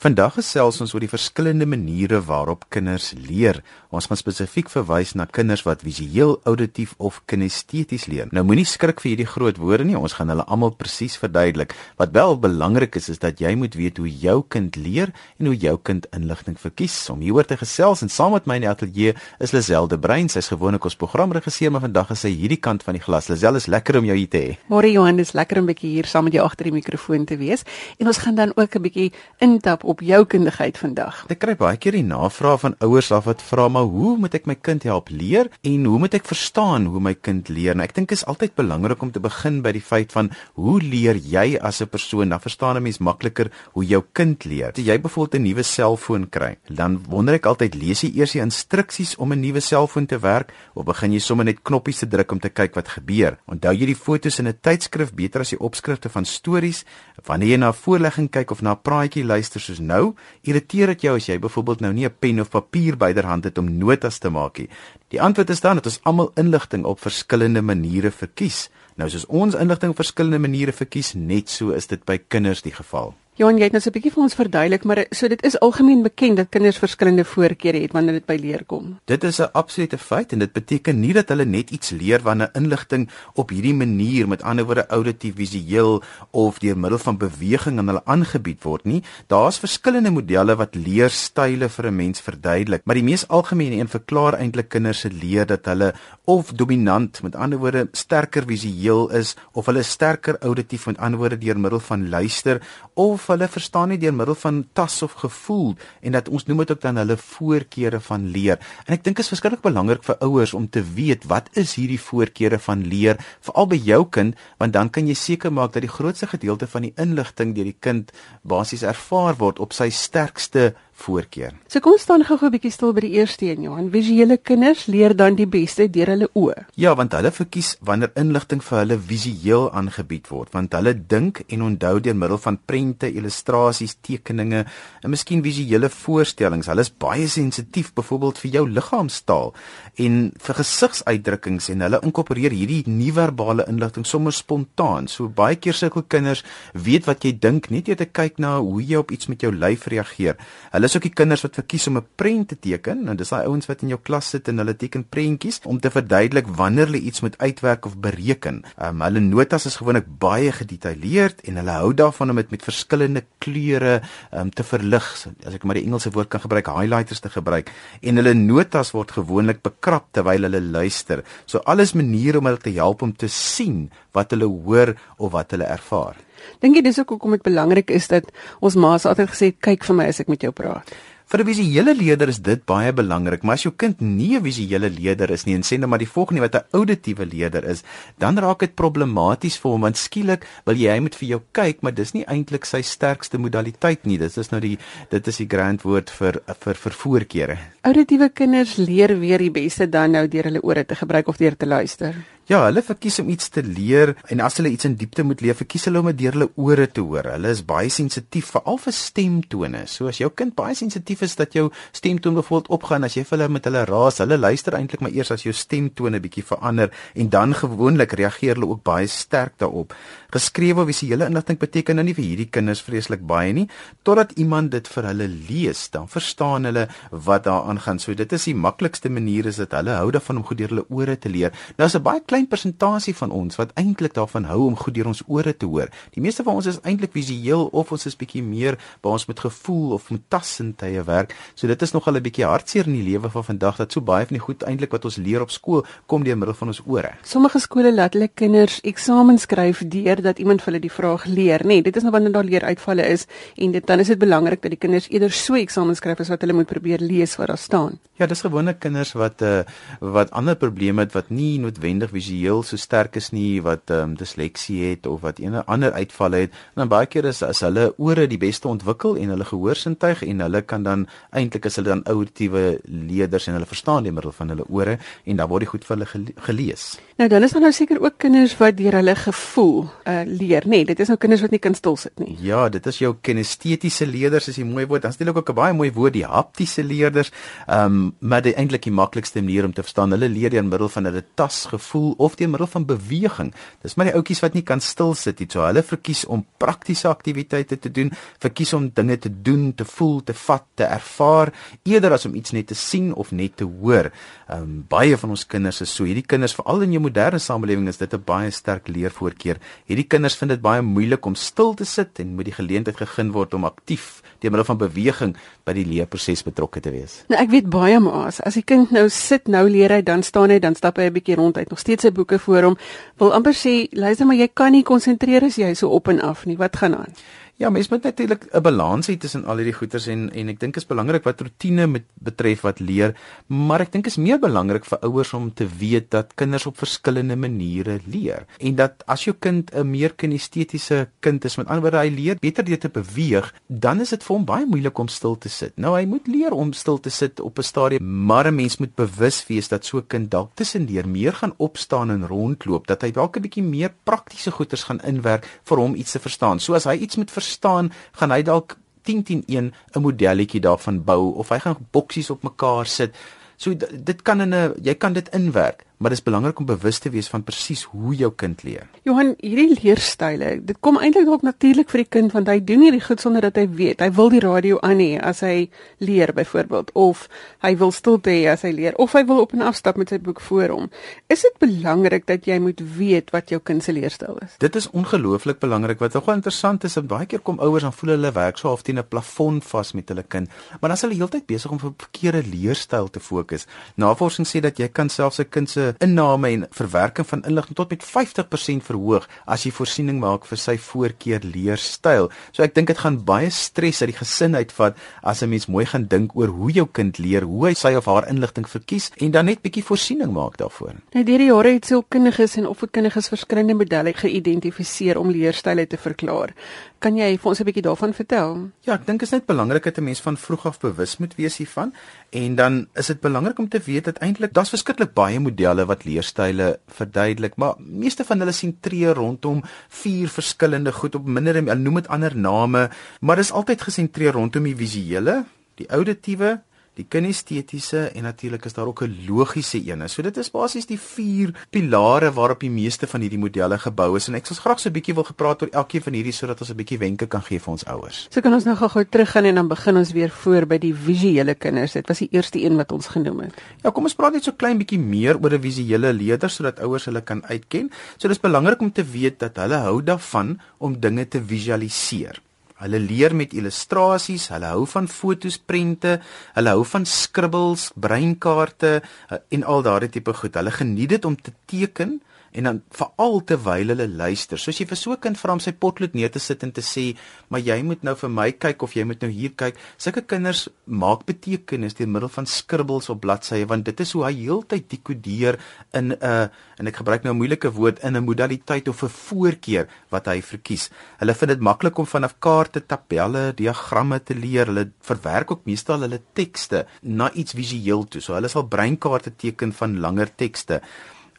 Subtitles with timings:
[0.00, 3.58] Vandag gesels ons oor die verskillende maniere waarop kinders leer.
[3.92, 8.30] Ons gaan spesifiek verwys na kinders wat visueel, auditief of kinesteties leer.
[8.32, 11.74] Nou moenie skrik vir hierdie groot woorde nie, ons gaan hulle almal presies verduidelik.
[12.00, 15.58] Wat wel belangrik is is dat jy moet weet hoe jou kind leer en hoe
[15.66, 16.96] jou kind inligting verkies.
[17.12, 20.32] Om hieroor te gesels en saam met my in die ateljee is Lazelle Brein.
[20.32, 23.28] Sy's gewoonlik ons programregisseur, maar vandag is sy hierdie kant van die glas.
[23.28, 24.56] Lazelle, is lekker om jou hier te hê.
[24.72, 27.36] Môre Johan, is lekker om 'n bietjie hier saam met jou agter die mikrofoon te
[27.36, 27.68] wees.
[28.00, 29.12] En ons gaan dan ook 'n bietjie
[29.44, 31.24] intap op jou kundigheid vandag.
[31.32, 34.46] Ek kry baie keer die navraag van ouers af wat vra maar hoe moet ek
[34.46, 37.74] my kind help leer en hoe moet ek verstaan hoe my kind leer?
[37.74, 41.18] Nou ek dink is altyd belangrik om te begin by die feit van hoe leer
[41.18, 42.30] jy as 'n persoon?
[42.30, 44.70] Dan verstaan 'n mens makliker hoe jou kind leer.
[44.70, 48.42] As jy byvoorbeeld 'n nuwe selfoon kry, dan wonder ek altyd lees jy eers die
[48.42, 52.32] instruksies om 'n nuwe selfoon te werk of begin jy sommer net knoppies te druk
[52.32, 53.38] om te kyk wat gebeur?
[53.46, 56.84] Onthou jy die fotos in 'n tydskrif beter as die opskrifte van stories?
[57.26, 61.02] Wanneer jy na 'n voorlegging kyk of na 'n praatjie luister soos nou, irriteer dit
[61.02, 64.30] jou as jy byvoorbeeld nou nie 'n pen of papier byderhand het om notas te
[64.30, 64.68] maak nie.
[65.08, 68.68] Die antwoord is dan dat ons almal inligting op verskillende maniere verkies.
[68.96, 72.74] Nou soos ons inligting op verskillende maniere verkies, net so is dit by kinders die
[72.74, 73.14] geval.
[73.40, 75.56] Johan, jy het net nou so 'n bietjie vir ons verduidelik, maar so dit is
[75.60, 78.98] algemeen bekend dat kinders verskillende voorkeure het wanneer dit by leer kom.
[79.06, 82.50] Dit is 'n absolute feit en dit beteken nie dat hulle net iets leer wanneer
[82.52, 86.02] inligting op hierdie manier, met ander woorde auditief, visueel
[86.32, 89.02] of deur middel van beweging aan hulle aangebied word nie.
[89.26, 94.34] Daar's verskillende modelle wat leerstyle vir 'n mens verduidelik, maar die mees algemene een verklaar
[94.34, 95.94] eintlik kinders se leer dat hulle
[96.26, 101.38] of dominant, met ander woorde sterker visueel is of hulle sterker auditief, met ander woorde
[101.38, 102.60] deur middel van luister
[102.94, 106.74] of hulle verstaan nie deur middel van tas of gevoel en dat ons noem dit
[106.74, 108.60] ook dan hulle voorkeure van leer.
[108.86, 112.00] En ek dink dit is verskriklik belangrik vir ouers om te weet wat is hierdie
[112.00, 115.92] voorkeure van leer veral by jou kind want dan kan jy seker maak dat die
[115.92, 121.54] grootste gedeelte van die inligting deur die kind basies ervaar word op sy sterkste voorkeur.
[121.70, 123.90] So kom ons staan gou-gou 'n bietjie stil by die eerste een, Johan.
[123.90, 126.66] Visuele kinders leer dan die beste deur hulle oë.
[126.74, 131.62] Ja, want hulle verkies wanneer inligting vir hulle visueel aangebied word, want hulle dink en
[131.62, 134.64] onthou deur middel van prente, illustrasies, tekeninge
[135.02, 136.66] en miskien visuele voorstellings.
[136.66, 139.54] Hulle is baie sensitief byvoorbeeld vir jou liggaamstaal
[139.96, 145.08] en vir gesigsuitdrukkings en hulle inkorporeer hierdie nie-verbale inligting sommer spontaan.
[145.08, 146.44] So baie keer sukkel kinders
[146.74, 149.52] weet wat jy dink net deur te kyk na hoe jy op iets met jou
[149.54, 150.36] lyf reageer.
[150.74, 153.04] Hulle is ook die kinders wat verkies om 'n prent te teken.
[153.04, 155.90] Nou dis daai ouens wat in jou klas sit en hulle teken prentjies om te
[155.90, 158.64] verduidelik wanneer hulle iets moet uitwerk of bereken.
[158.82, 163.24] Um, hulle notas is gewoonlik baie gedetailleerd en hulle hou daarvan om dit met verskillende
[163.38, 164.02] kleure
[164.32, 165.26] um, te verlig.
[165.46, 167.70] As ek maar die Engelse woord kan gebruik, highlighters te gebruik.
[168.02, 171.22] En hulle notas word gewoonlik bekrap terwyl hulle luister.
[171.46, 175.50] So alles maniere om hulle te help om te sien wat hulle hoor of wat
[175.50, 176.16] hulle ervaar.
[176.60, 178.30] Dink jy dis ook hoekom dit belangrik is dat
[178.60, 180.94] ons ma's altyd gesê kyk vir my as ek met jou praat?
[181.30, 184.90] Vir 'n visuele leerder is dit baie belangrik, maar as jou kind nie 'n visuele
[184.90, 187.84] leerder is nie en sê net maar die volgende wat 'n auditiewe leerder is,
[188.18, 191.82] dan raak dit problematies vir hom want skielik wil jy hy moet vir jou kyk,
[191.82, 194.18] maar dis nie eintlik sy sterkste modaliteit nie.
[194.18, 194.78] Dit is nou die
[195.10, 197.58] dit is die grand woord vir vir vir voorkeure.
[197.82, 201.56] Auditiewe kinders leer weer die beste dan nou deur hulle ore te gebruik of deur
[201.56, 202.14] te luister.
[202.50, 205.54] Ja, hulle verkies om iets te leer en as hulle iets in diepte moet leer,
[205.54, 207.28] verkies hulle om dit deur hulle ore te hoor.
[207.36, 209.84] Hulle is baie sensitief veral vir stemtone.
[209.86, 213.36] So as jou kind baie sensitief is dat jou stemtoon byvoorbeeld opgaan as jy vir
[213.36, 217.30] hulle met hulle raas, hulle luister eintlik maar eers as jou stemtone bietjie verander en
[217.30, 219.94] dan gewoonlik reageer hulle ook baie sterk daarop.
[220.34, 223.68] Geskrewe visuele inligting beteken nou nie vir hierdie kinders vreeslik baie nie,
[224.02, 228.02] totdat iemand dit vir hulle lees, dan verstaan hulle wat daar aangaan.
[228.02, 230.88] So dit is die maklikste manier is dat hulle hou daarvan om goed deur hulle
[230.90, 231.54] ore te leer.
[231.78, 235.06] Nou is 'n baie klein persentasie van ons wat eintlik daarvan hou om goed deur
[235.06, 235.90] ons ore te hoor.
[236.14, 239.40] Die meeste van ons is eintlik visueel of ons is bietjie meer waar ons met
[239.40, 241.34] gevoel of met tassintuie werk.
[241.54, 244.26] So dit is nogal 'n bietjie hartseer in die lewe van vandag dat so baie
[244.26, 247.10] van die goed eintlik wat ons leer op skool kom deur middel van ons ore.
[247.22, 251.60] Sommige skole laat hulle kinders eksamens skryf deur dat iemand vir hulle die vraag leer,
[251.64, 251.66] nê.
[251.66, 254.70] Nee, dit is nou wanneer daar leeruitvalle is en dit dan is dit belangrik dat
[254.70, 257.98] die kinders eerder so eksamens skryf as wat hulle moet probeer lees wat daar staan.
[258.20, 259.62] Ja, dis gewone kinders wat uh
[260.00, 262.29] wat ander probleme het wat nie noodwendig visueel
[262.62, 266.50] so sterk is nie, wat ehm um, disleksie het of wat enige ander uitvalle het.
[266.50, 270.40] En dan baie keer is as hulle ore die beste ontwikkel en hulle gehoorsintuig en
[270.40, 274.48] hulle kan dan eintlik as hulle dan auditiewe leerders en hulle verstaan die middel van
[274.48, 276.98] hulle ore en dan word dit goed vir hulle gelees.
[277.20, 280.80] Nou dan is daar nou seker ook kinders wat deur hulle gevoel uh leer, nê.
[280.80, 282.36] Nee, dit is nou kinders wat nie kan stil sit nie.
[282.40, 285.02] Ja, dit is jou kinestetiese leerders is 'n mooi woord.
[285.02, 287.30] Dan steek ook 'n baie mooi woord die haptiese leerders.
[287.66, 290.10] Ehm um, maar dit eintlik die maklikste manier om te verstaan.
[290.10, 293.52] Hulle leer deur middel van hulle tasgevoel of deur middel van beweging.
[293.82, 295.48] Dis maar die ouetjies wat nie kan stil sit nie.
[295.50, 298.12] So hulle verkies om praktiese aktiwiteite te doen,
[298.42, 301.52] verkies om dinge te doen, te voel, te vat, te ervaar
[301.88, 304.10] eerder as om iets net te sien of net te hoor.
[304.50, 306.04] Ehm um, baie van ons kinders is so.
[306.08, 309.58] Hierdie kinders veral in jou moderne samelewing is dit 'n baie sterk leervoorkeur.
[309.86, 313.30] Hierdie kinders vind dit baie moeilik om stil te sit en moet die geleentheid gegee
[313.32, 317.20] word om aktief deur middel van beweging by die leerproses betrokke te wees.
[317.28, 320.50] Nou ek weet baie maas, as die kind nou sit, nou leer hy, dan staan
[320.50, 322.78] hy, dan stap hy 'n bietjie rond, hy het nog steeds sy boeke voor hom.
[323.20, 326.46] Wil amper sê, luister maar jy kan nie konsentreer as jy so op en af
[326.46, 326.58] nie.
[326.60, 327.14] Wat gaan aan?
[327.60, 330.76] Ja, mens moet natuurlik 'n balans hê tussen al hierdie goeters en en ek dink
[330.76, 333.12] is belangrik wat rotine met betref wat leer,
[333.46, 337.36] maar ek dink is meer belangrik vir ouers om te weet dat kinders op verskillende
[337.36, 341.98] maniere leer en dat as jou kind 'n meer kinestetiese kind is, met ander woorde
[341.98, 345.38] hy leer beter deur te beweeg, dan is dit vir hom baie moeilik om stil
[345.38, 345.72] te sit.
[345.76, 348.94] Nou hy moet leer om stil te sit op 'n stadium, maar 'n mens moet
[348.94, 353.10] bewus wees dat so 'n kind dalk tussendeur meer gaan opstaan en rondloop, dat hy
[353.10, 356.58] dalk 'n bietjie meer praktiese goeters gaan inwerk vir hom iets te verstaan.
[356.58, 361.02] So as hy iets moet verstaan, gaan hy dalk 10 10 1 'n modelletjie daarvan
[361.04, 363.14] bou of hy gaan boksies op mekaar sit.
[363.56, 366.98] So dit kan in 'n jy kan dit inwerk maar dit is belangrik om bewus
[366.98, 368.86] te wees van presies hoe jou kind leer.
[369.04, 373.02] Johan, hierdie leerstyle, dit kom eintlik dalk natuurlik vir die kind want hy doen hierdie
[373.04, 374.00] goed sonder dat hy weet.
[374.00, 375.68] Hy wil die radio aan hê as hy
[376.00, 377.26] leer byvoorbeeld of
[377.66, 380.08] hy wil stilte hê as hy leer of hy wil op en af stap met
[380.08, 380.88] sy boek voor hom.
[381.28, 384.56] Is dit belangrik dat jy moet weet wat jou kind se leerstyl is?
[384.64, 386.00] Dit is ongelooflik belangrik.
[386.00, 388.86] Wat nogal interessant is, dat baie keer kom ouers dan voel hulle werk so half
[388.88, 390.48] teen 'n plafon vas met hulle kind,
[390.80, 393.66] maar dan is hulle heeltyd besig om op 'n verkeerde leerstyl te fokus.
[393.96, 397.90] Navorsing sê dat jy kan selfs 'n kind se inname en verwerking van inligting tot
[397.90, 402.30] met 50% verhoog as jy voorsiening maak vir sy voorkeur leerstyl.
[402.52, 405.86] So ek dink dit gaan baie stres uit die gesin uitvat as 'n mens mooi
[405.86, 409.30] gaan dink oor hoe jou kind leer, hoe hy sy of haar inligting verkies en
[409.30, 410.94] dan net bietjie voorsiening maak daarvoor.
[411.12, 416.54] Nou deur die jare het sielkundiges en opvoedkundiges verskillende modelle geïdentifiseer om leerstyle te verklaar.
[416.98, 418.70] Kan jy vir ons 'n bietjie daarvan vertel?
[418.84, 421.56] Ja, ek dink is net belangrik dat 'n mens van vroeg af bewus moet wees
[421.56, 421.94] hiervan
[422.30, 426.04] en dan is dit belangrik om te weet dat eintlik daar's verskriklik baie modelle wat
[426.04, 429.62] leerstyle verduidelik, maar meeste van hulle sentreer rondom
[430.02, 432.88] vier verskillende goed op minder en noem dit ander name,
[433.20, 435.44] maar dis altyd gesentreer rondom die visuele,
[435.80, 436.58] die auditiewe,
[436.98, 440.08] die kinestetiese en natuurlik is daar ook 'n logiese een.
[440.08, 444.28] So dit is basies die vier pilare waarop die meeste van hierdie modelle gebou is
[444.28, 446.70] en ek sou graag so 'n bietjie wil gepraat oor elkeen van hierdie sodat ons
[446.70, 448.26] 'n bietjie wenke kan gee vir ons ouers.
[448.30, 451.54] So kan ons nou gou-gou teruggaan en dan begin ons weer voor by die visuele
[451.54, 451.92] kinders.
[451.92, 453.54] Dit was die eerste een wat ons genoem het.
[453.82, 457.04] Ja, kom ons praat net so klein bietjie meer oor 'n visuele leerder sodat ouers
[457.04, 457.90] hulle kan uitken.
[458.16, 462.40] So dis belangrik om te weet dat hulle hou daarvan om dinge te visualiseer.
[462.80, 466.16] Hulle leer met illustrasies, hulle hou van fotos, prente,
[466.56, 470.56] hulle hou van skribbels, breinkaarte eh, en al daardie tipe goed.
[470.56, 472.20] Hulle geniet dit om te teken
[472.52, 474.58] en dan veral terwyl hulle luister.
[474.58, 476.80] Soos jy vir so 'n kind vra om sy potlood neer te sit en te
[476.80, 477.16] sê,
[477.48, 480.68] "Maar jy moet nou vir my kyk of jy moet nou hier kyk." Sulke kinders
[480.86, 485.58] maak betekenis deur middel van skribbels op bladsye want dit is hoe hy heeltyd dekodeer
[485.92, 486.48] in 'n uh,
[486.78, 490.40] en ek gebruik nou 'n moeilike woord in 'n modaliteit of 'n voorkeur wat hy
[490.42, 490.90] verkies.
[491.18, 494.66] Hulle vind dit maklik om vanaf kaarte, tabelle, diagramme te leer.
[494.66, 498.20] Hulle verwerk ook meestal hulle tekste na iets visueel toe.
[498.20, 500.80] So hulle sal breinkaarte teken van langer tekste.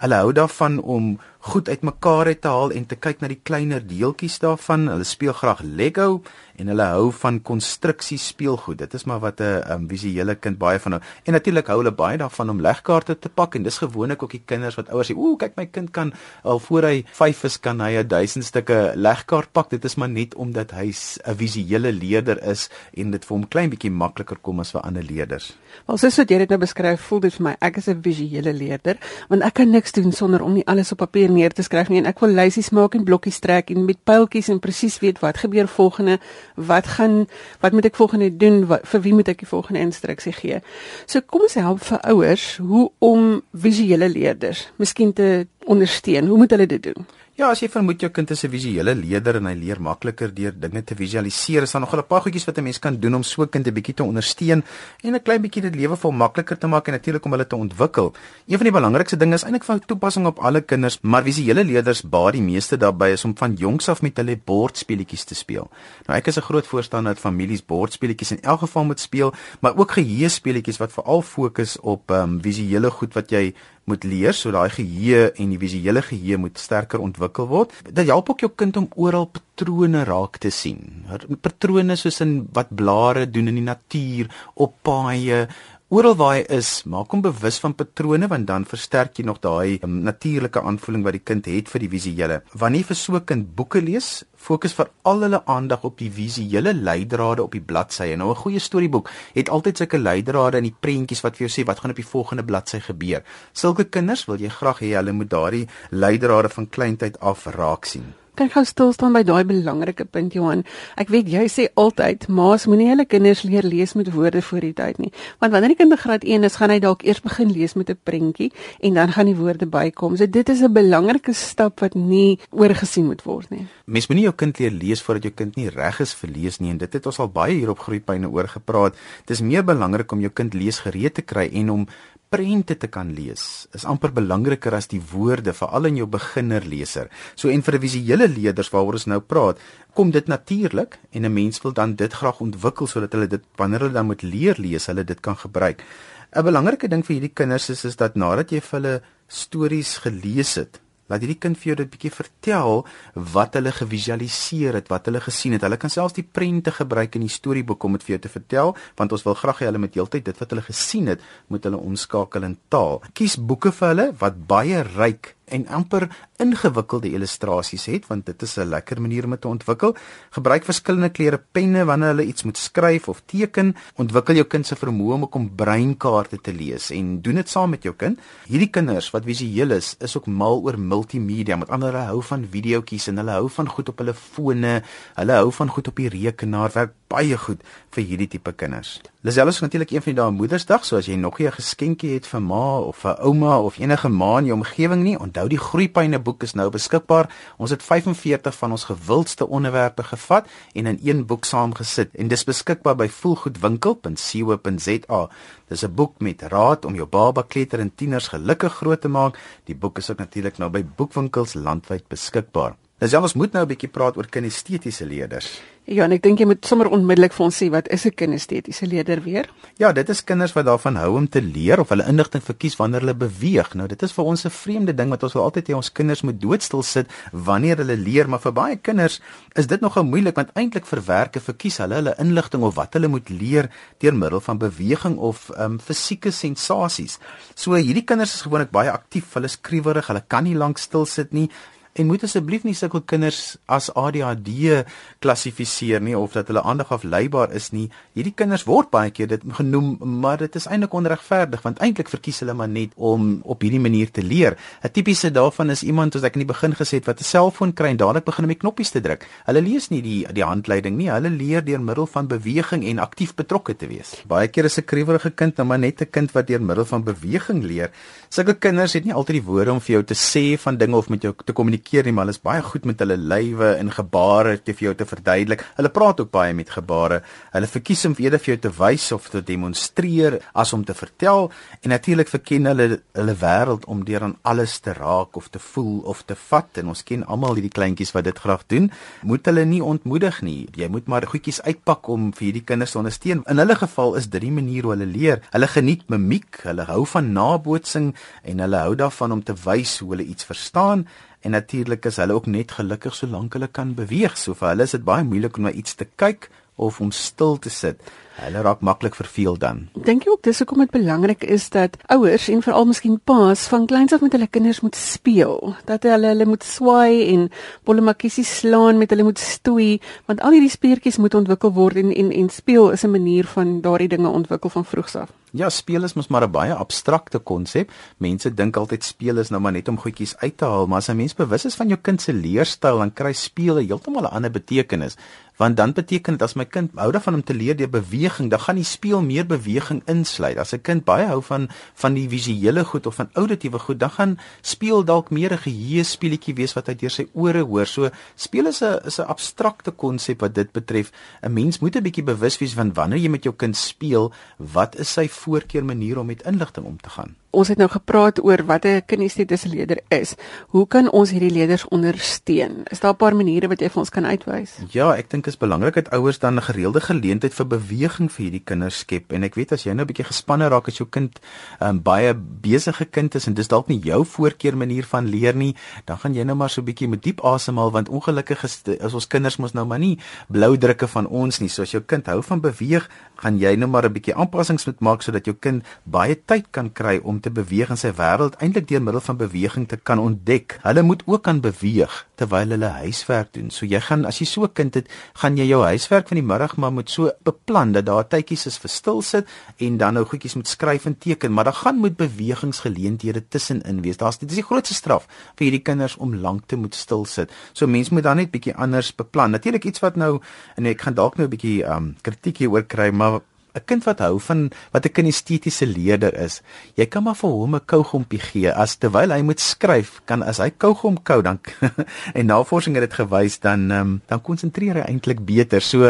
[0.02, 1.10] Hulle hou daarvan om
[1.42, 4.86] goed uitmekaar uit te haal en te kyk na die kleiner deeltjies daarvan.
[4.92, 6.22] Hulle speel graag Lego
[6.62, 8.78] en hulle hou van konstruksie speelgoed.
[8.84, 11.02] Dit is maar wat 'n um, visuele kind baie van hou.
[11.26, 14.44] En natuurlik hou hulle baie daarvan om legkaarte te pak en dis gewoonlik ook die
[14.46, 16.14] kinders wat ouers sê, "Ooh, kyk my kind kan
[16.44, 20.10] al voor hy 5 is kan hy 'n 1000 stukke legkaart pak." Dit is maar
[20.10, 20.94] net omdat hy
[21.26, 25.04] 'n visuele leerder is en dit vir hom klein bietjie makliker kom as vir ander
[25.04, 25.58] leerders.
[25.88, 28.54] Wel, soos wat jy dit nou beskryf, voel dit vir my ek is 'n visuele
[28.54, 28.98] leerder
[29.30, 32.02] want ek kan niks doen sonder om nie alles op papier neer te skryf nie
[32.02, 35.42] en ek wil lysies maak en blokkies trek en met pyltjies en presies weet wat
[35.44, 36.20] gebeur volgende,
[36.56, 37.26] wat gaan
[37.62, 40.62] wat moet ek volgende doen, wat, vir wie moet ek die volgende instruksie gee.
[41.06, 46.28] So kom ons help vir ouers hoe om visuele leerders miskien te ondersteun.
[46.28, 47.08] Hoe moet hulle dit doen?
[47.40, 50.52] Ja, as jy vermoed jou kind is 'n visuele leerder en hy leer makliker deur
[50.52, 53.24] dinge te visualiseer, is daar nog 'n paar goedjies wat 'n mens kan doen om
[53.24, 54.64] so 'n kind 'n bietjie te ondersteun
[55.02, 57.48] en 'n klein bietjie dit lewe vir hom makliker te maak en natuurlik om hulle
[57.48, 58.14] te ontwikkel.
[58.48, 62.02] Een van die belangrikste dinge is eintlik van toepassing op alle kinders, maar visuele leerders
[62.02, 65.70] baat die meeste daarbey is om van jongs af met hulle bordspeletjies te speel.
[66.08, 69.78] Nou ek is 'n groot voorstander dat families bordspeletjies in elk geval moet speel, maar
[69.78, 73.54] ook geheue speletjies wat veral fokus op ehm um, visuele goed wat jy
[73.90, 77.74] moet leer so daai geheue en die visuele geheue moet sterker ontwikkel word.
[77.88, 81.06] Dit help ook jou kind om oral patrone raak te sien.
[81.42, 85.48] Patrone soos in wat blare doen in die natuur, op paaie
[85.92, 89.82] Oral waar hy is, maak hom bewus van patrone want dan versterk jy nog daai
[89.84, 92.38] um, natuurlike aanvoeling wat die kind het vir die visuele.
[92.62, 96.74] Wanneer vir so 'n kind boeke lees, fokus vir al hulle aandag op die visuele
[96.74, 98.16] leidrade op die bladsye.
[98.16, 101.68] Nou 'n goeie storieboek het altyd sulke leidrade in die prentjies wat vir jou sê
[101.68, 103.22] wat gaan op die volgende bladsy gebeur.
[103.52, 108.21] Sulke kinders wil jy graag hê hulle moet daardie leidrade van kleintyd af raak sien
[108.36, 110.64] kan gou stil staan by daai belangrike punt Johan.
[111.00, 114.74] Ek weet jy sê altyd ma's moenie hulle kinders leer lees met woorde voor die
[114.78, 115.12] tyd nie.
[115.44, 117.90] Want wanneer die kind in graad 1 is, gaan hy dalk eers begin lees met
[117.90, 120.18] 'n prentjie en dan gaan die woorde bykom.
[120.18, 123.68] So dit is 'n belangrike stap wat nie oorgesien moet word nie.
[123.86, 126.72] Mens moenie jou kind leer lees voordat jou kind nie reg is vir lees nie
[126.72, 128.96] en dit het ons al baie hier op groeipyne oor gepraat.
[129.26, 131.88] Dit is meer belangrik om jou kind leesgereed te kry en om
[132.32, 137.10] prente te kan lees is amper belangriker as die woorde veral in jou beginnerleser.
[137.36, 139.60] So en vir visuele leerders waaroor ons nou praat,
[139.94, 143.80] kom dit natuurlik en 'n mens wil dan dit graag ontwikkel sodat hulle dit wanneer
[143.80, 145.84] hulle dan moet leer lees, hulle dit kan gebruik.
[146.32, 150.56] 'n Belangrike ding vir hierdie kinders is is dat nadat jy vir hulle stories gelees
[150.56, 150.80] het,
[151.12, 152.86] laat hierdie kind vir jou 'n bietjie vertel
[153.34, 155.62] wat hulle gevisualiseer het, wat hulle gesien het.
[155.62, 158.76] Hulle kan selfs die prente gebruik in die storieboek om dit vir jou te vertel,
[158.96, 161.78] want ons wil graag hê hulle moet heeltyd dit wat hulle gesien het, moet hulle
[161.78, 163.02] omskakel in taal.
[163.14, 166.08] Kies boeke vir hulle wat baie ryk en amper
[166.42, 169.96] ingewikkelde illustrasies het want dit is 'n lekker manier om te ontwikkel.
[170.30, 173.76] Gebruik verskillende kleure penne wanneer hulle iets moet skryf of teken.
[173.96, 177.84] Ontwikkel jou kind se vermoë om om breinkaarte te lees en doen dit saam met
[177.84, 178.20] jou kind.
[178.48, 181.56] Hierdie kinders wat visueel is, is ook mal oor multimedia.
[181.56, 184.82] Met ander hulle hou van videoetjies en hulle hou van goed op hulle fone.
[185.16, 186.72] Hulle hou van goed op die rekenaar.
[186.74, 187.62] Werk baie goed
[187.96, 189.02] vir hierdie tipe kinders.
[189.28, 192.14] Lisel is natuurlik een van die dae Moedersdag, so as jy nog nie 'n geskenkie
[192.14, 195.58] het vir ma of vir ouma of enige ma in jou omgewing nie, onthou die
[195.58, 197.30] Groeipyne boek is nou beskikbaar.
[197.58, 202.44] Ons het 45 van ons gewildste onderwerpe gevat en in een boek saamgesit en dis
[202.44, 205.30] beskikbaar by voelgoedwinkel.co.za.
[205.68, 209.38] Dis 'n boek met raad om jou baba, kleuter en tieners gelukkig groot te maak.
[209.66, 212.76] Die boek is ook natuurlik nou by boekwinkels landwyd beskikbaar.
[213.02, 215.62] Dis ons moet nou 'n bietjie praat oor kinestetiese leerders.
[215.90, 218.86] Ja, en ek dink jy moet sommer onmiddellik vir ons sê wat is 'n kinestetiese
[218.86, 219.50] leerder weer?
[219.80, 223.00] Ja, dit is kinders wat daarvan hou om te leer of hulle inligting verkies wanneer
[223.00, 223.74] hulle beweeg.
[223.74, 226.22] Nou, dit is vir ons 'n vreemde ding wat ons wil altyd hê ons kinders
[226.22, 229.22] moet doodstil sit wanneer hulle leer, maar vir baie kinders
[229.56, 233.30] is dit nogal moeilik want eintlik verwerke verkies hulle hulle inligting of wat hulle moet
[233.30, 237.18] leer deur middel van beweging of ehm um, fisieke sensasies.
[237.56, 241.06] So hierdie kinders is gewoonlik baie aktief, hulle is skriwerig, hulle kan nie lank stil
[241.06, 241.50] sit nie
[241.94, 244.86] en moet asseblief nie sulke kinders as ADHD
[245.24, 247.90] klassifiseer nie of dat hulle aandag afleibaar is nie.
[248.16, 252.40] Hierdie kinders word baie keer dit genoem, maar dit is eintlik onregverdig want eintlik verkies
[252.44, 254.56] hulle maar net om op hierdie manier te leer.
[254.84, 257.74] 'n Tipiese daarvan is iemand wat ek in die begin gesê het wat 'n selfoon
[257.74, 259.28] kry en dadelik begin om die knoppies te druk.
[259.46, 261.10] Hulle lees nie die die handleiding nie.
[261.12, 264.16] Hulle leer deur middel van beweging en aktief betrokke te wees.
[264.28, 267.04] Baie keer is 'n kriewige kind nou maar net 'n kind wat deur middel van
[267.04, 267.92] beweging leer.
[268.30, 271.10] Sulke kinders het nie altyd die woorde om vir jou te sê van dinge of
[271.10, 273.92] met jou te kommunikeer kommunikeer nie, maar hulle is baie goed met hulle lywe en
[273.92, 275.64] gebare te vir jou te verduidelik.
[275.78, 277.22] Hulle praat ook baie met gebare.
[277.54, 281.52] Hulle verkies om eerder vir jou te wys of te demonstreer as om te vertel
[281.82, 286.02] en natuurlik verken hulle hulle wêreld om deur aan alles te raak of te voel
[286.06, 288.92] of te vat en ons ken almal hierdie kleintjies wat dit graag doen.
[289.24, 290.68] Moet hulle nie ontmoedig nie.
[290.76, 293.44] Jy moet maar goedjies uitpak om vir hierdie kinders te ondersteun.
[293.50, 295.42] In hulle geval is dit die manier hoe hulle leer.
[295.52, 298.12] Hulle geniet mimiek, hulle hou van nabootsing
[298.48, 301.06] en hulle hou daarvan om te wys hoe hulle iets verstaan
[301.42, 304.38] en natuurlik is hulle ook net gelukkig solank hulle kan beweeg.
[304.38, 307.58] So vir hulle is dit baie moeilik om na iets te kyk of om stil
[307.62, 308.02] te sit.
[308.40, 309.90] Hulle raak maklik verveel dan.
[310.08, 313.86] Dink jy ook dis hoekom dit belangrik is dat ouers en veral miskien paas van
[313.90, 317.50] kleins af met hulle kinders moet speel, dat hulle hulle moet swaai en
[317.84, 320.00] bollemakkies slaan met hulle moet stoei,
[320.32, 323.82] want al hierdie speertjies moet ontwikkel word en en en speel is 'n manier van
[323.82, 325.30] daardie dinge ontwikkel van vroegs af.
[325.54, 327.92] Ja, speel is mos maar 'n baie abstrakte konsep.
[328.18, 331.10] Mense dink altyd speel is nou maar net om goedjies uit te haal, maar as
[331.10, 334.52] 'n mens bewus is van jou kind se leerstyl, dan kry speel heeltemal 'n ander
[334.52, 335.18] betekenis
[335.62, 338.60] want dan beteken dit as my kind hou daarvan om te leer deur beweging, dan
[338.60, 340.58] gaan die speel meer beweging insluit.
[340.58, 344.10] As 'n kind baie hou van van die visuele goed of van auditiewe goed, dan
[344.10, 347.86] gaan speel dalk meer 'n geheue speletjie wees wat hy deur sy ore hoor.
[347.86, 351.12] So speel is 'n is 'n abstrakte konsep wat dit betref.
[351.42, 354.96] 'n Mens moet 'n bietjie bewus wees van wanneer jy met jou kind speel, wat
[355.00, 357.41] is sy voorkeur manier om met inligting om te gaan?
[357.52, 360.36] Ons het nou gepraat oor wat 'n kinestetiese leerder is.
[360.68, 362.84] Hoe kan ons hierdie leerders ondersteun?
[362.90, 364.78] Is daar 'n paar maniere wat jy vir ons kan uitwys?
[364.90, 368.44] Ja, ek dink dit is belangrik dat ouers dan 'n gereelde geleentheid vir beweging vir
[368.44, 369.32] hierdie kinders skep.
[369.32, 371.40] En ek weet as jy nou 'n bietjie gespanne raak as jou kind
[371.80, 375.56] 'n um, baie besige kind is en dis dalk nie jou voorkeur manier van leer
[375.56, 379.14] nie, dan gaan jy nou maar so 'n bietjie met diep asemhaal want ongelukkig is
[379.14, 380.18] ons kinders mos nou maar nie
[380.50, 381.70] blou drukke van ons nie.
[381.70, 383.10] So as jou kind hou van beweeg,
[383.42, 386.92] gaan jy nou maar 'n bietjie aanpassings moet maak sodat jou kind baie tyd kan
[386.94, 390.80] kry om te beweeg in sy wêreld eintlik deur middel van beweging te kan ontdek.
[390.84, 393.70] Hulle moet ook kan beweeg terwyl hulle huiswerk doen.
[393.70, 396.46] So jy gaan as jy so 'n kind het, gaan jy jou huiswerk van die
[396.46, 400.26] middag maar moet so beplan dat daar tydjies is vir stil sit en dan nou
[400.26, 404.18] goedjies moet skryf en teken, maar daar gaan moet bewegingsgeleenthede tussenin wees.
[404.18, 407.52] Daar's dit is die grootste straf vir hierdie kinders om lank te moet stil sit.
[407.74, 409.52] So mense moet dan net bietjie anders beplan.
[409.52, 410.40] Natuurlik iets wat nou
[410.76, 413.31] en ek gaan dalk nou 'n bietjie um kritiek hier oor kry, maar
[413.74, 416.62] 'n kind wat hou van wat 'n kinestetiese leerder is,
[416.96, 420.58] jy kan maar vir hom 'n kougompie gee as terwyl hy moet skryf, kan as
[420.58, 421.60] hy kougom kou dan
[422.38, 425.82] en navorsing het dit gewys dan um, dan konsentreer hy eintlik beter.
[425.82, 426.04] So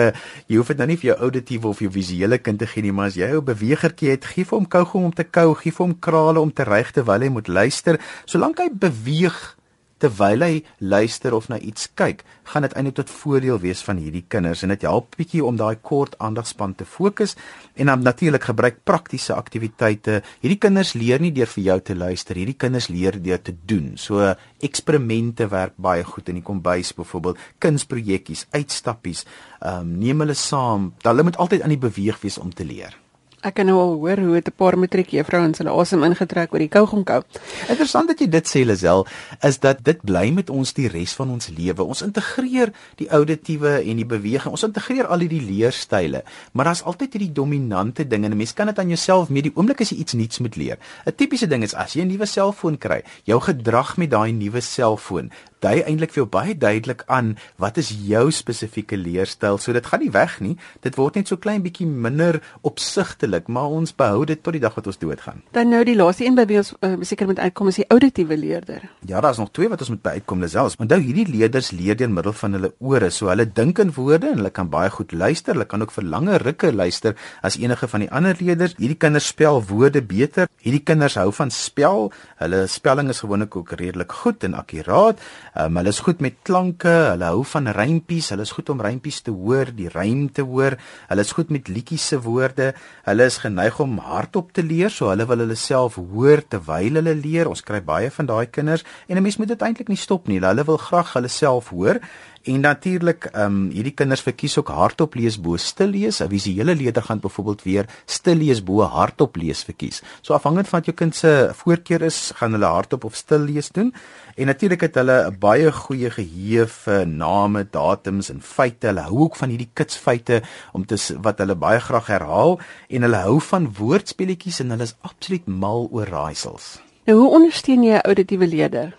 [0.47, 2.91] jy hoef dit nou nie vir jou auditiewe of jou visuele kind te gee nie,
[2.91, 5.85] maar as jy 'n bewegertjie het, gee vir hom kougom om te kou, gee vir
[5.85, 7.99] hom krale om te ryg terwyl hy moet luister.
[8.25, 9.60] Solank hy beweeg
[10.01, 14.23] terwyl hy luister of na iets kyk, gaan dit eintlik tot voordeel wees van hierdie
[14.27, 17.35] kinders en dit help bietjie om daai kort aandagspan te fokus
[17.75, 20.21] en dan natuurlik gebruik praktiese aktiwiteite.
[20.41, 23.93] Hierdie kinders leer nie deur vir jou te luister, hierdie kinders leer deur te doen.
[23.97, 29.25] So eksperimente werk baie goed in die kombuis byvoorbeeld, kunsprojekkies, uitstappies,
[29.61, 30.91] ehm um, neem hulle saam.
[31.05, 32.97] Hulle moet altyd aan die beweeg wees om te leer.
[33.41, 36.59] Ek kan nou al hoor hoe dit 'n paar matriek juffrouens hulle asem ingetrek oor
[36.59, 37.23] die kougom kou.
[37.69, 39.07] Interessant dat jy dit sê Lisel,
[39.41, 41.83] is dat dit bly met ons die res van ons lewe.
[41.83, 44.51] Ons integreer die auditiewe en die beweging.
[44.51, 48.67] Ons integreer al hierdie leerstyle, maar daar's altyd hierdie dominante ding en 'n mens kan
[48.67, 50.77] dit aan jouself mee die oomblik as jy iets nuuts moet leer.
[51.07, 54.61] 'n Tipiese ding is as jy 'n nuwe selfoon kry, jou gedrag met daai nuwe
[54.61, 55.31] selfoon
[55.61, 59.59] dui eintlik vir jou baie duidelik aan wat is jou spesifieke leerstyl.
[59.61, 60.55] So dit gaan nie weg nie.
[60.81, 64.75] Dit word net so klein bietjie minder opsigtelik, maar ons behou dit tot die dag
[64.77, 65.43] wat ons doodgaan.
[65.55, 68.37] Dan nou die laaste een by wie ons uh, seker moet uitkom is die auditiewe
[68.37, 68.87] leerder.
[69.07, 70.77] Ja, daar's nog twee wat ons moet by uitkom selfs.
[70.81, 73.11] Onthou hierdie leerders leer deur middel van hulle ore.
[73.13, 75.55] So hulle dink in woorde en hulle kan baie goed luister.
[75.55, 77.15] Hulle kan ook vir lange rukke luister
[77.45, 78.75] as enige van die ander leerders.
[78.79, 80.49] Hierdie kinders spel woorde beter.
[80.65, 82.09] Hierdie kinders hou van spel.
[82.41, 85.21] Hulle spelling is gewoonlik ook redelik goed en akkuraat.
[85.51, 89.17] Um, hulle is goed met klanke, hulle hou van rympies, hulle is goed om rympies
[89.25, 90.77] te hoor, die rym te hoor.
[91.09, 92.69] Hulle is goed met liedjies se woorde.
[93.03, 97.15] Hulle is geneig om hardop te leer, so hulle wil hulle self hoor terwyl hulle
[97.19, 97.51] leer.
[97.51, 100.39] Ons kry baie van daai kinders en 'n mens moet dit eintlik nie stop nie.
[100.39, 101.99] Hulle wil graag hulle self hoor.
[102.43, 106.21] En natuurlik, ehm um, hierdie kinders verkies ook hardop lees bo stil lees.
[106.21, 110.01] 'n Visuele leerder gaan byvoorbeeld weer stil lees bo hardop lees verkies.
[110.21, 113.69] So afhangend van wat jou kind se voorkeur is, gaan hulle hardop of stil lees
[113.69, 113.93] doen.
[114.35, 118.87] En natuurlik het hulle 'n baie goeie geheue vir name, datums en feite.
[118.87, 123.17] Hulle hou ook van hierdie kitsfeite om te wat hulle baie graag herhaal en hulle
[123.17, 126.79] hou van woordspeletjies en hulle is absoluut mal oor raaisels.
[127.05, 128.95] Nou, hoe ondersteun jy 'n auditiewe leerder?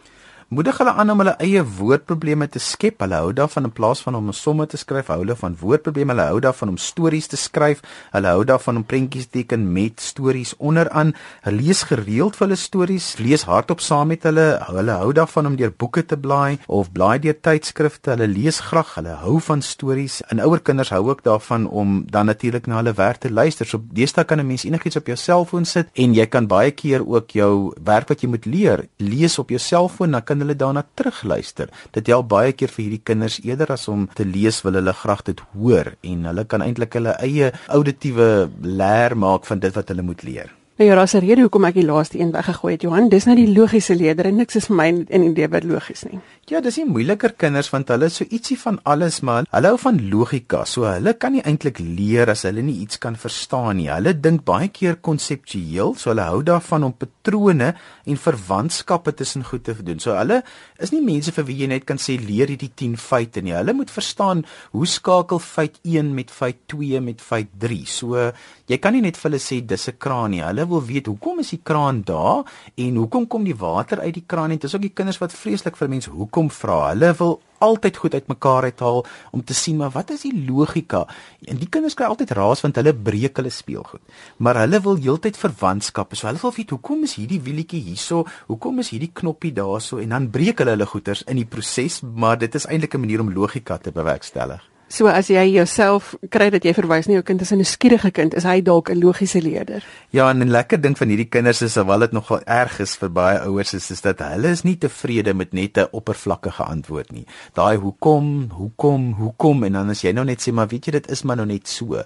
[0.52, 3.00] Moedig hulle aan om hulle eie woordprobleme te skep.
[3.00, 6.12] Hulle hou daarvan in plaas van om somme te skryf, hou hulle van woordprobleme.
[6.12, 7.80] Hulle hou daarvan om stories te skryf.
[8.12, 11.14] Hulle hou daarvan om prentjies te teken met stories onderaan.
[11.46, 14.44] Hulle lees gereeld vir hulle stories, lees hardop saam met hulle.
[14.66, 18.12] Hulle hou daarvan om deur boeke te blaai of blaai deur tydskrifte.
[18.12, 18.92] Hulle lees graag.
[18.98, 20.20] Hulle hou van stories.
[20.28, 23.64] En ouer kinders hou ook daarvan om dan natuurlik na hulle werk te luister.
[23.64, 27.00] So deesdae kan 'n mens enigiets op jou selfoon sit en jy kan baie keer
[27.08, 30.10] ook jou werk wat jy moet leer lees op jou selfoon.
[30.10, 31.72] Dan kan hulle daarna terugluister.
[31.96, 35.26] Dit help baie keer vir hierdie kinders eerder as om te lees wil hulle graag
[35.30, 40.06] dit hoor en hulle kan eintlik hulle eie auditiewe leer maak van dit wat hulle
[40.06, 40.50] moet leer.
[40.82, 43.08] Nou ja, daar's 'n rede hoekom ek die laaste een weggegooi het, Johan.
[43.08, 46.18] Dis nou die logiese leerder en niks is vir my in idee wat logies nie.
[46.50, 49.78] Ja, dis nie moeiliker kinders want hulle is so ietsie van alles, maar hulle hou
[49.78, 50.64] van logika.
[50.64, 53.86] So hulle kan nie eintlik leer as hulle nie iets kan verstaan nie.
[53.88, 59.64] Hulle dink baie keer konseptueel, so hulle hou daarvan om patrone en verwantskappe tussen goed
[59.64, 60.00] te doen.
[60.00, 60.42] So hulle
[60.80, 63.54] is nie mense vir wie jy net kan sê leer hierdie 10 feite nie.
[63.54, 67.86] Hulle moet verstaan hoe skakel feit 1 met feit 2 met feit 3.
[67.86, 68.32] So
[68.66, 70.42] jy kan nie net vir hulle sê dis 'n kraan nie.
[70.42, 74.26] Hulle wil weet hoekom is die kraan daar en hoekom kom die water uit die
[74.26, 74.58] kraan nie.
[74.58, 76.78] Dit is ook die kinders wat vreeslik vir mense hoekom vra.
[76.90, 81.04] Hulle wil altyd goed uitmekaar uithaal om te sien maar wat is die logika?
[81.46, 84.02] En die kinders kry altyd raas want hulle breek hulle speelgoed.
[84.42, 86.18] Maar hulle wil heeltyd verwantskappe.
[86.18, 88.24] So hulle wil weet hoekom is hierdie wielietjie hierso?
[88.50, 90.02] Hoekom is hierdie knoppie daarso?
[90.02, 93.20] En dan breek hulle hulle goeters in die proses, maar dit is eintlik 'n manier
[93.20, 94.71] om logika te bewerkstellig.
[94.92, 98.34] So as jy jouself kry dat jy verwys na jou kind as 'n nuuskierige kind,
[98.34, 99.82] is hy dalk 'n logiese leerder.
[100.10, 103.08] Ja, en 'n lekker ding van hierdie kinders is alhoewel dit nogal erg is vir
[103.08, 107.26] baie ouers is, is dat hulle is nie tevrede met net 'n oppervlakkige antwoord nie.
[107.54, 111.10] Daai hoekom, hoekom, hoekom en dan as jy nou net sê maar weet jy dit
[111.10, 112.04] is maar nou net so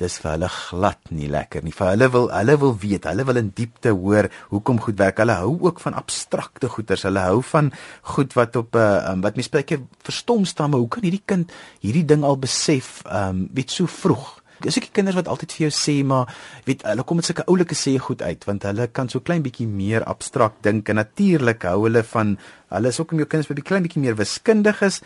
[0.00, 1.74] dis vir hulle glad nie lekker nie.
[1.76, 5.20] Vir hulle wil hulle wil weet, hulle wil in diepte hoor hoekom goed werk.
[5.22, 7.04] Hulle hou ook van abstrakte goeters.
[7.08, 7.70] Hulle hou van
[8.16, 11.02] goed wat op 'n uh, eh, um, wat mense baie verstom staan, maar hoe kan
[11.02, 14.40] hierdie kind hierdie ding al besef, ehm um, weet so vroeg?
[14.60, 16.28] Dis ek kinders wat altyd vir jou sê maar
[16.66, 19.66] weet hulle kom met sulke oulike sê goed uit want hulle kan so klein bietjie
[19.66, 22.34] meer abstrakt dink en natuurlik hou hulle van
[22.68, 25.00] hulle is ook om jou kinders bietjie klein bietjie meer wiskundig is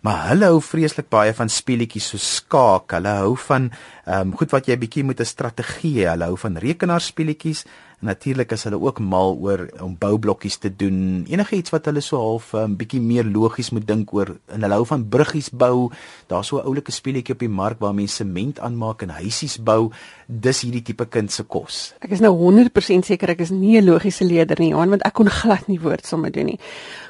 [0.00, 2.94] maar hulle hou vreeslik baie van speletjies so skaak.
[2.96, 3.70] Hulle hou van
[4.06, 6.08] ehm um, goed wat jy bietjie moet 'n strategie.
[6.08, 7.64] Hulle hou van rekenaarspeletjies.
[8.00, 11.26] Natuurlik is hulle ook mal oor om boublokkies te doen.
[11.28, 14.36] Enige iets wat hulle so half 'n um, bietjie meer logies moet dink oor.
[14.48, 15.90] En hulle hou van bruggies bou.
[16.26, 19.90] Daar's so 'n oulike speletjie op die mark waar mense sement aanmaak en huisies bou.
[20.26, 21.94] Dis hierdie tipe kind se kos.
[22.00, 25.14] Ek is nou 100% seker ek is nie 'n logiese leerder nie, Johan, want ek
[25.14, 26.58] kon glad nie woordsomme doen nie.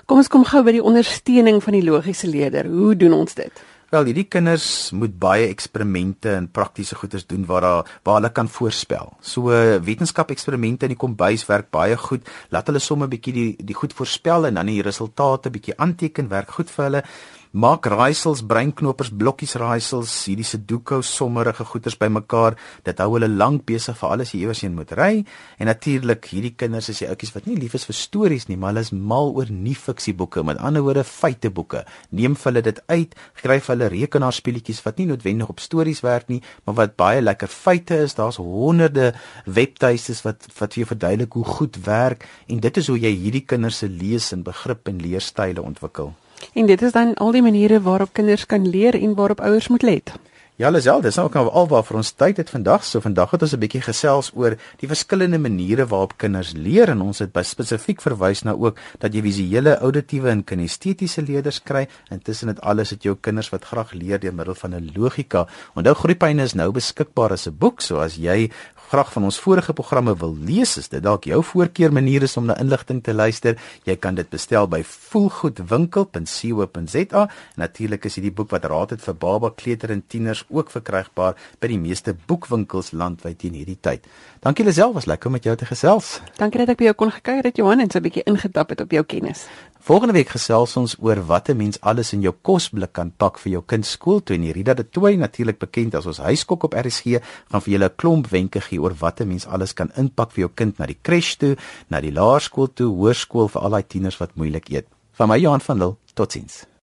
[0.06, 2.66] Kom ons kom gou by die ondersteuning van die logiese leerder.
[2.66, 3.52] Hoe doen ons dit?
[3.90, 8.48] Wel, hierdie kinders moet baie eksperimente en praktiese goeders doen waar daar waar hulle kan
[8.48, 9.08] voorspel.
[9.20, 9.50] So
[9.82, 12.30] wetenskap-eksperimente in die kombuis werk baie goed.
[12.54, 16.28] Laat hulle sommer 'n bietjie die die goed voorspel en dan die resultate bietjie aanteken,
[16.28, 17.02] werk goed vir hulle
[17.50, 22.54] maak raaisels, breinknopers, blokkies raaisels, hierdie sudoku sommerige goeters bymekaar.
[22.86, 25.24] Dit hou hulle lank besig vir alles jy iewers heen moet ry.
[25.58, 28.74] En natuurlik, hierdie kinders is die ouppies wat nie lief is vir stories nie, maar
[28.74, 31.82] hulle is mal oor nie fiksieboeke, met ander woorde feiteboeke.
[32.14, 36.40] Neem vir hulle dit uit, skryf hulle rekenaarspeletjies wat nie noodwendig op stories werk nie,
[36.66, 38.14] maar wat baie lekker feite is.
[38.18, 39.10] Daar's honderde
[39.46, 43.44] webtuistes wat wat vir jou verduidelik hoe goed werk en dit is hoe jy hierdie
[43.46, 46.14] kinders se lees en begrip en leerstyle ontwikkel.
[46.54, 49.82] En dit is dan al die maniere waarop kinders kan leer en waarop ouers moet
[49.82, 50.12] let.
[50.60, 52.82] Ja, Lisel, dis ook nou alwaar vir ons tyd het vandag.
[52.84, 57.00] So vandag het ons 'n bietjie gesels oor die verskillende maniere waarop kinders leer en
[57.00, 61.88] ons het spesifiek verwys na ook dat jy visuele, auditiewe en kinestetiese leerders kry.
[62.10, 65.46] Intussen het alles het jou kinders wat graag leer deur middel van 'n logika.
[65.74, 68.50] Onthou Groepyne is nou beskikbaar as 'n boek, so as jy
[68.90, 72.46] graag van ons vorige programme wil lees, is dit dalk jou voorkeur manier is om
[72.48, 73.54] na inligting te luister.
[73.86, 77.22] Jy kan dit bestel by voelgoedwinkel.co.za.
[77.62, 81.68] Natuurlik is hierdie boek wat raad het vir baba, kleuter en tieners ook verkrygbaar by
[81.70, 84.02] die meeste boekwinkels landwyd teen hierdie tyd.
[84.42, 86.18] Dankie Lisel, was lekker om met jou te gesels.
[86.40, 88.80] Dankie dat ek by jou kon gekuier het Johan en so 'n bietjie ingetap het
[88.80, 89.46] op jou kennis.
[89.80, 93.52] Volgende week gesels ons oor wat 'n mens alles in jou kosblik kan pak vir
[93.52, 97.04] jou kind skool toe en Rida de Tooi natuurlik bekend as ons huiskok op RSG
[97.48, 100.40] gaan vir julle 'n klomp wenke gee oor wat 'n mens alles kan inpak vir
[100.40, 101.56] jou kind na die kresh toe,
[101.88, 104.86] na die laerskool toe, hoërskool vir al daai tieners wat moeilik eet.
[105.12, 106.70] Van my Johan van Lille, totsiens.